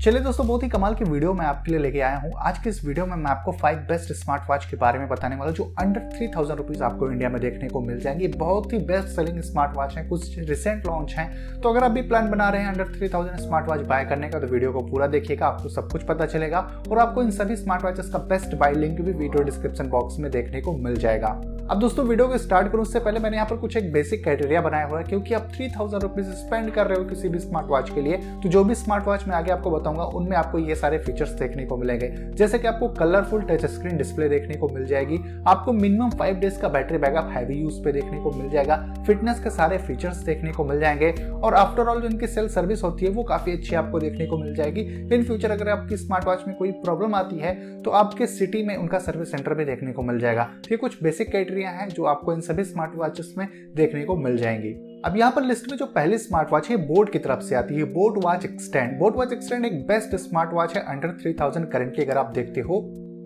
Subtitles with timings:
[0.00, 2.68] चलिए दोस्तों, बहुत ही कमाल की वीडियो मैं आपके लिए लेके आया हूँ। आज के
[2.70, 5.64] इस वीडियो में मैं आपको फाइव बेस्ट स्मार्ट वॉच के बारे में बताने वाला जो
[5.78, 9.40] अंडर थ्री थाउज़ेंड रुपीज़ आपको इंडिया में देखने को मिल जाएँगे। बहुत ही बेस्ट सेलिंग
[9.42, 11.28] स्मार्ट वॉच है, कुछ रिसेंट लॉन्च है।
[11.60, 14.28] तो अगर आप भी प्लान बना रहे हैं under three thousand smart watch buy करने
[14.28, 16.60] का तो वीडियो को पूरा देखिएगा, आपको सब कुछ पता चलेगा।
[16.90, 20.30] और आपको इन सभी स्मार्ट वॉचेस का बेस्ट बाय लिंक भी वीडियो डिस्क्रिप्शन बॉक्स में
[20.30, 21.40] देखने को मिल जाएगा।
[21.70, 24.60] अब दोस्तों, वीडियो को स्टार्ट करूँ, उससे पहले मैंने यहाँ पर कुछ एक बेसिक क्राइटेरिया
[24.60, 27.66] बनाया हुआ है, क्योंकि आप थ्री थाउज़ेंड रुपीज़ स्पेंड कर रहे हो किसी भी स्मार्ट
[27.66, 30.74] वॉच के लिए तो जो भी स्मार्ट वॉच मैं आगे आपको बताऊँगा, उनमें आपको ये
[30.74, 34.86] सारे फीचर्स देखने को मिलेंगे। जैसे कि आपको कलरफुल टच स्क्रीन डिस्प्ले देखने को मिल
[34.86, 38.76] जाएगी, आपको मिनिमम फाइव डेज़ का बैटरी बैकअप हैवी यूज़ पे देखने को मिल जाएगा
[39.06, 42.82] फिटनेस के सारे फीचर्स देखने को मिल जाएँगे, और आफ्टर ऑल जो इनकी सेल सर्विस
[42.82, 44.80] होती है, वो काफ़ी अच्छी आपको देखने को मिल जाएगी।
[45.14, 48.76] इन फ्यूचर अगर आपकी स्मार्ट वॉच में कोई प्रॉब्लम आती है तो आपके सिटी में
[48.76, 52.32] उनका सर्विस सेंटर भी देखने को मिल जाएगा। ये कुछ बेसिक क्राइटेरिया है जो आपको
[52.32, 53.46] इन सभी स्मार्ट वॉचेस में
[53.76, 54.72] देखने को मिल जाएँगी।
[55.04, 57.74] अब यहाँ पर लिस्ट में जो पहली स्मार्ट वॉच है बोट की तरफ़ से आती
[57.74, 61.70] है। BoAt watch extend boAt watch extend एक बेस्ट स्मार्ट वॉच है अंडर थ्री थाउज़ेंड
[61.72, 62.80] करेंटली अगर आप देखते हो।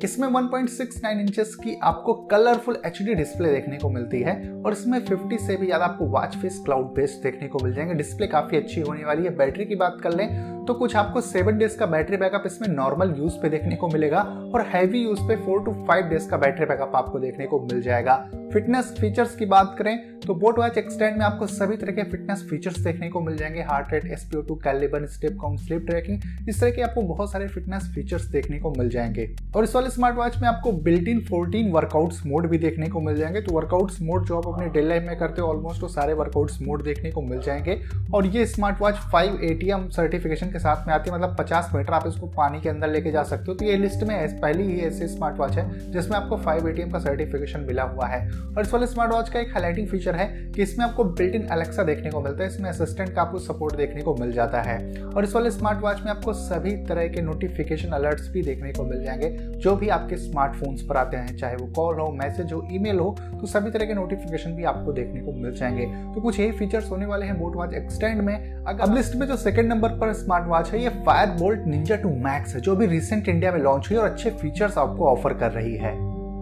[0.04, 4.34] इसमें 1.69 इंचेस की आपको कलरफुल एचडी डिस्प्ले देखने को मिलती है
[4.66, 7.94] और इसमें 50 से भी ज़्यादा आपको वॉच फेस क्लाउड बेस्ड देखने को मिल जाएँगे।
[7.94, 11.58] डिस्प्ले काफ़ी अच्छी होने वाली है। बैटरी की बात कर लें तो कुछ आपको सेवन
[11.58, 14.20] डेज़ का बैटरी बैकअप इसमें नॉर्मल यूज़ पे देखने को मिलेगा
[14.54, 17.82] और हैवी यूज़ पे फोर टू फाइव डेज़ का बैटरी बैकअप आपको देखने को मिल
[17.82, 18.14] जाएगा।
[18.52, 22.46] फिटनेस फीचर्स की बात करें तो बोट वॉच एक्सटेंड में आपको सभी तरह के फिटनेस
[22.50, 26.60] फीचर्स देखने को मिल जाएँगे। Heart rate S P O two calibre, step count, sleep tracking, इस
[26.60, 30.16] तरह के आपको बहुत सारे फिटनेस फीचर्स देखने को मिल जाएँगे। और इस वाले स्मार्ट
[30.16, 34.00] वॉच में आपको built in fourteen workouts mode भी देखने को मिल जाएँगे। तो वर्कआउट्स
[34.02, 37.10] मोड जो आप अपने डेली लाइफ में करते हो ऑलमोस्ट वो सारे वर्कआउट्स मोड देखने
[37.10, 37.80] को मिल जाएँगे।
[38.14, 41.92] और ये smart watch five ATM certification के साथ में आती है मतलब पचास मीटर
[41.92, 44.80] आप इसको पानी के अंदर लेके जा सकते हो। तो ये लिस्ट में पहली ही
[44.80, 48.72] ऐसे स्मार्ट वॉच है, जिसमें आपको फाइव एटीएम का सर्टिफिकेशन मिला हुआ है। और इस
[48.74, 52.10] वाले स्मार्ट वॉच का एक हाईलाइटिंग फीचर है कि इसमें आपको बिल्ट इन एलेक्सा देखने
[52.10, 55.34] को मिलता है। इसमें असिस्टेंट का आपको सपोर्ट देखने को मिल जाता है। और इस
[55.34, 59.30] वाले स्मार्ट वॉच में आपको सभी तरह के नोटिफिकेशन अलर्ट्स भी देखने को मिल जाएँगे,
[59.56, 63.16] जो भी आपके स्मार्टफोन्स पर आते हैं, चाहे वो कॉल हो मैसेज हो ईमेल हो
[63.40, 66.90] तो सभी तरह के नोटिफिकेशन भी आपको देखने को मिल जाएँगे। तो कुछ यही फीचर्स
[66.90, 68.34] होने वाले हैं बोट वॉच एक्सटेंड में।
[68.64, 72.10] अब लिस्ट में जो सेकंड नंबर पर स्मार्ट वॉच है, ये Fire Boltt Ninja two
[72.24, 75.50] Max है, जो भी रिसेंट इंडिया में लॉन्च हुई और अच्छे फीचर्स आपको ऑफ़र कर
[75.50, 75.92] रही है।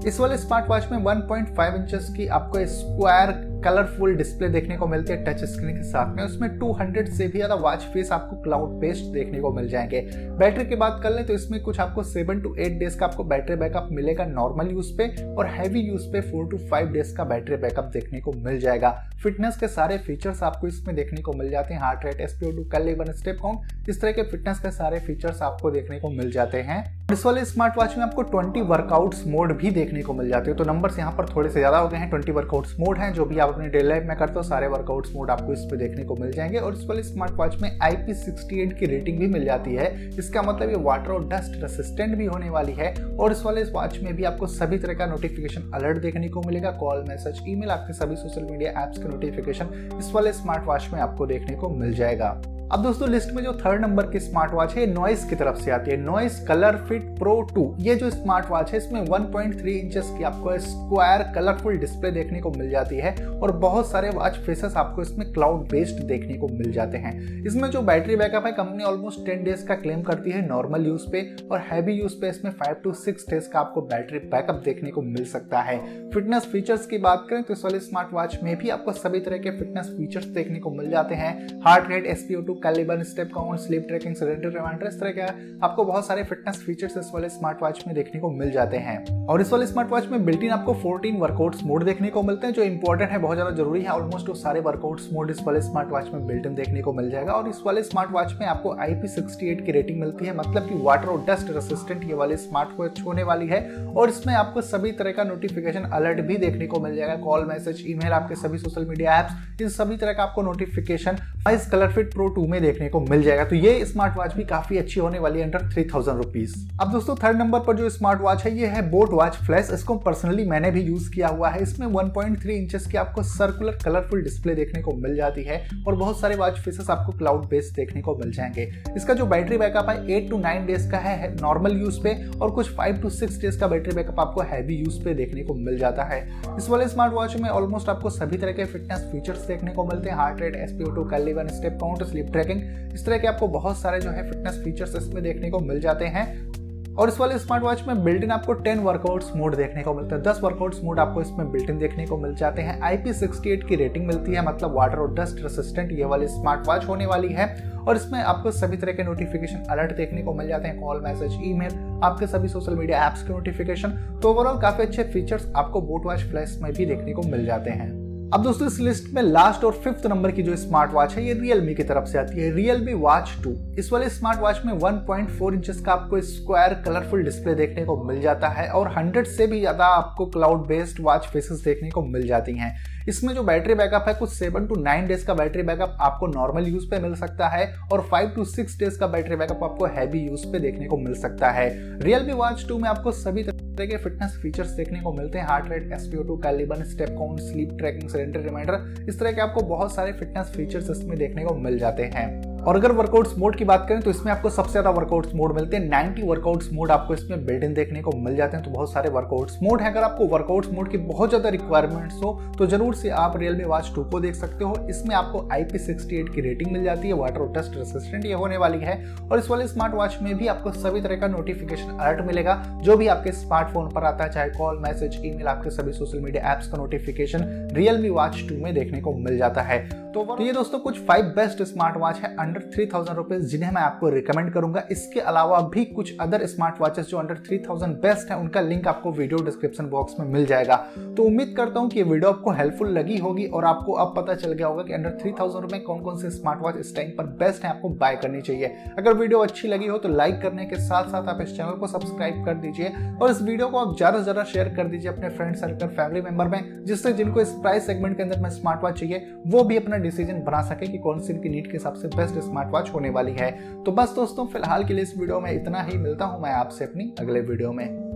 [0.08, 3.30] इस वाले स्मार्ट वॉच में 1.5 इंचेस की आपको स्क्वायर
[3.64, 7.38] कलरफुल डिस्प्ले देखने को मिलती है टच स्क्रीन के साथ में। उसमें 200 से भी
[7.38, 10.00] ज़्यादा वॉच फेस आपको क्लाउड बेस्ड देखने को मिल जाएँगे।
[10.38, 13.24] बैटरी की बात कर लें तो इसमें कुछ आपको सेवन टू एट डेज़ का आपको
[13.24, 17.24] बैटरी बैकअप मिलेगा नॉर्मल यूज़ पे और हैवी यूज़ पे फोर टू फाइव डेज़ का
[17.24, 18.90] बैटरी बैकअप देखने को मिल जाएगा।
[19.22, 22.64] फिटनेस के सारे फीचर्स आपको इसमें देखने को मिल जाते हैं। Heart rate S P O two
[22.70, 26.60] calibre step count इस तरह के फिटनेस के सारे फीचर्स आपको देखने को मिल जाते
[26.60, 30.50] हैं। इस वाले स्मार्ट वॉच में आपको 20 वर्कआउट्स मोड भी देखने को मिल जाते
[30.50, 33.12] हैं। तो नंबर्स यहाँ पर थोड़े से ज़्यादा हो गए हैं। 20 वर्कआउट्स मोड हैं,
[33.12, 35.76] जो भी आप अपनी डेली लाइफ में करते हो, सारे वर्कआउट्स मोड आपको इस पे
[35.76, 39.44] देखने को मिल जाएँगे। और इस वाले स्मार्ट वॉच में IP68 की रेटिंग भी मिल
[39.44, 43.44] जाती है। इसका मतलब ये वाटर और डस्ट रेसिस्टेंट भी होने वाली है। और इस
[43.44, 47.42] वाले वॉच में भी आपको सभी तरह का नोटिफिकेशन अलर्ट देखने को मिलेगा। कॉल मैसेज
[47.48, 51.56] ईमेल आपके सभी सोशल मीडिया एप्स के नोटिफिकेशन इस वाले स्मार्ट वॉच में आपको देखने
[51.56, 52.32] को मिल जाएगा।
[52.72, 55.70] अब दोस्तों लिस्ट में जो थर्ड नंबर की स्मार्ट वॉच है नॉइस की तरफ़ से
[55.70, 60.08] आती है। नॉइस कलर फिट प्रो 2 ये जो स्मार्ट वॉच है, इसमें 1.3 इंचेस
[60.18, 64.76] की आपको स्क्वायर कलरफुल डिस्प्ले देखने को मिल जाती है और बहुत सारे वॉच फेसेस
[64.76, 67.12] आपको इसमें क्लाउड बेस्ड देखने को मिल जाते हैं।
[67.46, 71.06] इसमें जो बैटरी बैकअप है कंपनी ऑलमोस्ट टेन डेज़ का क्लेम करती है नॉर्मल यूज़
[71.12, 74.90] पे और हैवी यूज़ पे इसमें फाइव टू सिक्स डेज़ का आपको बैटरी बैकअप देखने
[74.90, 75.78] को मिल सकता है।
[76.10, 79.38] फिटनेस फीचर्स की बात करें तो इस वाले स्मार्ट वॉच में भी आपको सभी तरह
[79.38, 83.58] के फिटनेस फीचर्स देखने को मिल जाते हैं। Heart rate S P O two calibre step count
[83.60, 87.62] sleep tracking cylinder reminder इस तरह का आपको बहुत सारे फिटनेस फीचर्स इस वाले स्मार्ट
[87.62, 90.50] वॉच में देखने को मिल जाते हैं। और इस वाले स्मार्ट वॉच में बिल्ट इन
[90.50, 93.88] आपको 14 वर्कआउट्स मोड देखने को मिलते हैं, जो इंपॉर्टेंट है, बहुत ज़्यादा ज़रूरी है।
[93.90, 97.10] ऑलमोस्ट वो सारे वर्कआउट्स मोड इस वाले स्मार्ट वॉच में बिल्ट इन देखने को मिल
[97.10, 100.82] जाएगा। और इस वाले स्मार्ट वॉच में आपको IP68 की रेटिंग मिलती है मतलब की
[100.82, 104.92] वाटर और डस्ट रेसिस्टेंट ये वाले स्मार्ट वॉच होने वाली है। और इसमें आपको सभी
[104.92, 108.86] तरह का नोटिफिकेशन अलर्ट भी देखने को मिल जाएगा कॉल मैसेज ईमेल आपके सभी सोशल
[108.86, 111.18] मीडिया एप्स इन सभी तरह का आपको नोटिफिकेशन
[111.50, 114.44] इस कलर फिट प्रो टू में देखने को मिल जाएगा। तो ये स्मार्ट वॉच भी
[114.44, 117.88] काफ़ी अच्छी होने वाली है अंडर थ्री थाउज़ेंड रुपीज़ अब दोस्तों थर्ड नंबर पर जो
[117.90, 121.48] स्मार्ट वॉच है, ये है बोट वॉच फ्लैश इसको पर्सनली मैंने भी यूज़ किया हुआ
[121.48, 125.94] है। इसमें 1.3 इंचेस की आपको सर्कुलर कलरफुल डिस्प्ले देखने को मिल जाती है और
[125.94, 129.88] बहुत सारे वॉच फेसेस आपको क्लाउड बेस्ड देखने को मिल जाएँगे। इसका जो बैटरी बैकअप
[129.88, 133.40] है एट टू नाइन डेज़ का है नॉर्मल यूज़ पे और कुछ फाइव टू सिक्स
[133.40, 136.20] डेज़ का बैटरी बैकअप आपको हैवी यूज़ पे देखने को मिल जाता है।
[136.58, 140.10] इस वाले स्मार्ट वॉच में ऑलमोस्ट आपको सभी तरह के फिटनेस फीचर्स देखने को मिलते
[140.10, 143.76] हैं। Heart rate S P O two calibre step count sleep tracking इस तरह के आपको बहुत
[143.76, 146.52] सारे जो है फिटनेस फीचर्स इसमें देखने को मिल जाते हैं।
[146.94, 150.16] और इस वाले स्मार्ट वॉच में बिल्ट इन आपको 10 वर्कआउट्स मोड देखने को मिलता
[150.16, 153.76] है। 10 वर्कआउट्स मोड आपको इसमें बिल्ट इन देखने को मिल जाते हैं। IP68 की
[153.76, 157.72] रेटिंग मिलती है मतलब वाटर और डस्ट रेसिस्टेंट ये वाली स्मार्ट वॉच होने वाली है।
[157.88, 161.38] और इसमें आपको सभी तरह के नोटिफिकेशन अलर्ट देखने को मिल जाते हैं कॉल मैसेज
[161.44, 163.88] ईमेल आपके सभी सोशल मीडिया एप्स के नोटिफिकेशन
[164.22, 167.70] तो ओवरऑल काफ़ी अच्छे फीचर्स आपको बोट वॉच फ्लैश में भी देखने को मिल जाते
[167.70, 168.01] हैं।
[168.32, 171.32] अब दोस्तों, इस लिस्ट में लास्ट और फिफ्थ नंबर की जो स्मार्ट वॉच है, ये
[171.32, 175.54] रियलमी की तरफ़ से आती है रियलमी वॉच टू इस वाले स्मार्ट वॉच में 1.4
[175.54, 179.60] इंचेस का आपको स्क्वायर कलरफुल डिस्प्ले देखने को मिल जाता है और 100 से भी
[179.60, 182.74] ज़्यादा आपको क्लाउड बेस्ड वॉच फेसेस देखने को मिल जाती हैं।
[183.08, 186.66] इसमें जो बैटरी बैकअप है, कुछ सेवन टू नाइन डेज़ का बैटरी बैकअप आपको नॉर्मल
[186.66, 190.20] यूज़ पे मिल सकता है और फाइव टू सिक्स डेज़ का बैटरी बैकअप आपको हैवी
[190.20, 191.68] यूज़ पे देखने को मिल सकता है।
[192.02, 195.70] रियलमी वॉच टू में आपको सभी तरह के फिटनेस फीचर्स देखने को मिलते हैं heart
[195.70, 200.12] rate S P O calibre step count sleep tracking cylinder reminder इस तरह के आपको बहुत सारे
[200.12, 204.00] फिटनेस फीचर्स इसमें देखने को मिल जाते हैं। और अगर वर्कआउट्स मोड की बात करें
[204.00, 207.64] तो इसमें आपको सबसे ज़्यादा वर्कआउट्स मोड मिलते हैं। 90 वर्कआउट्स मोड आपको इसमें बिल्ड
[207.64, 210.70] इन देखने को मिल जाते हैं। तो बहुत सारे वर्कआउट्स मोड है। अगर आपको वर्कआउट्स
[210.72, 214.34] मोड की बहुत ज़्यादा रिक्वायरमेंट्स हो तो ज़रूर से आप रियलमी वॉच टू को देख
[214.34, 218.56] सकते हो। इसमें आपको IP68 की रेटिंग मिल जाती है। वाटर डस्ट रेसिस्टेंट ये होने
[218.56, 222.26] वाली है। और इस वाले स्मार्ट वॉच में भी आपको सभी तरह का नोटिफिकेशन अलर्ट
[222.26, 226.20] मिलेगा। जो भी आपके स्मार्टफ़ोन पर आता है, चाहे कॉल मैसेज ईमेल आपके सभी सोशल
[226.20, 229.80] मीडिया एप्स का नोटिफिकेशन रियलमी वॉच टू में देखने को मिल जाता है।
[230.14, 233.70] तो, तो ये दोस्तों कुछ फाइव बेस्ट स्मार्ट वॉच है अंडर थ्री थाउज़ेंड रुपीज़ जिन्हें
[233.72, 237.94] मैं आपको रिकमेंड करूँगा। इसके अलावा भी कुछ अदर स्मार्ट वॉचेस जो अंडर थ्री थाउज़ेंड
[238.00, 240.76] बेस्ट है उनका लिंक आपको वीडियो डिस्क्रिप्शन बॉक्स में मिल जाएगा।
[241.16, 244.34] तो उम्मीद करता हूँ कि ये वीडियो आपको हेल्पफुल लगी होगी और आपको अब पता
[244.34, 247.10] चल गया होगा कि अंडर थ्री थाउज़ेंड रुपए कौन कौन से स्मार्ट वॉच इस टाइम
[247.18, 250.66] पर बेस्ट है आपको बाय करनी चाहिए। अगर वीडियो अच्छी लगी हो तो लाइक करने
[250.66, 253.96] के साथ साथ आप इस चैनल को सब्सक्राइब कर दीजिए और इस वीडियो को आप
[253.96, 257.56] ज़्यादा से ज़्यादा शेयर कर दीजिए अपने फ्रेंड सर्कल फैमिली मेंबर में जिससे जिनको इस
[257.62, 260.98] प्राइस सेगमेंट के अंदर में स्मार्ट वॉच चाहिए वो भी अपना डिसीज़न बना सके कि
[260.98, 263.50] कौन सी इनकी नीड के हिसाब से बेस्ट स्मार्ट वॉच होने वाली है।
[263.84, 266.84] तो बस दोस्तों, फ़िलहाल के लिए इस वीडियो में इतना ही। मिलता हूँ मैं आपसे
[266.84, 268.11] अपनी अगले वीडियो में।